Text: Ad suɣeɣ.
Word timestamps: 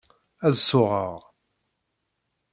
Ad 0.47 0.55
suɣeɣ. 0.59 1.17